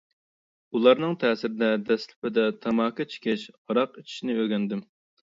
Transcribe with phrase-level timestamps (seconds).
[0.77, 4.83] ئۇلارنىڭ تەسىرىدە دەسلىپىدە تاماكا چېكىش، ھاراق ئىچىشنى ئۆگەندىم.